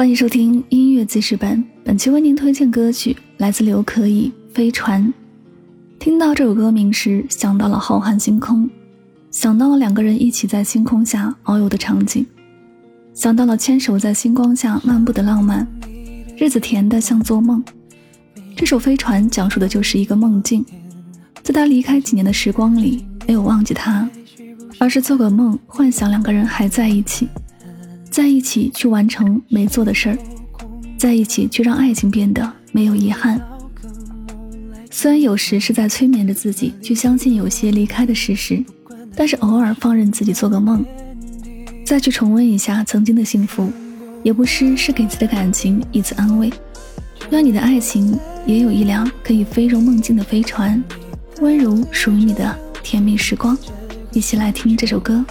[0.00, 5.06] 欢迎收听音乐记事本，本期为您推荐歌曲来自刘可以《飞船》。
[5.98, 8.66] 听到这首歌名时，想到了浩瀚星空，
[9.30, 12.24] 想到了两个人一起在星空下遨游的场景，
[13.12, 15.68] 想到了牵手在星光下漫步的浪漫，
[16.38, 17.62] 日子甜的像做梦。
[18.56, 20.64] 这首《飞船》讲述的就是一个梦境，
[21.42, 24.08] 在他离开几年的时光里，没有忘记他，
[24.78, 27.28] 而是做个梦，幻想两个人还在一起。
[28.10, 30.18] 在一起去完成没做的事儿，
[30.98, 33.40] 在一起去让爱情变得没有遗憾。
[34.90, 38.62] 虽然有时是在催眠着自己去相信有些离开的事实，
[39.14, 40.84] 但是偶尔放任自己做个梦，
[41.86, 43.70] 再去重温一下曾经的幸福，
[44.24, 46.52] 也不失是给自己的感情一次安慰。
[47.30, 50.82] 愿你的爱情也有一辆可以飞入梦境的飞船，
[51.40, 53.56] 温柔属于你的甜蜜时光。
[54.12, 55.24] 一起来听这首歌。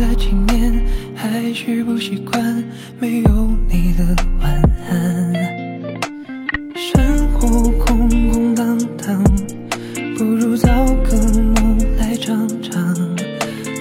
[0.00, 0.82] 了几年，
[1.14, 2.64] 还是不习惯
[2.98, 5.32] 没有你的晚安。
[6.74, 9.22] 生活空空荡荡，
[10.16, 10.68] 不如早
[11.04, 11.16] 个
[11.54, 12.96] 梦来尝尝。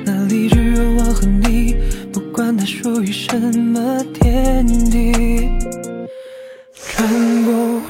[0.04, 1.74] 那里只有我和你，
[2.12, 5.14] 不管它属于什么天地。
[6.74, 7.08] 穿
[7.46, 7.89] 过。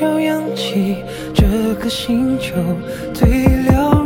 [0.00, 0.96] 朝阳起
[1.34, 2.54] 这个星球
[3.12, 3.28] 最
[3.68, 3.99] 辽